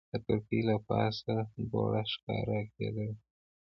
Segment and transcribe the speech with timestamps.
[0.11, 1.33] د کړکۍ له پاسه
[1.71, 3.07] دوړه ښکاره کېده.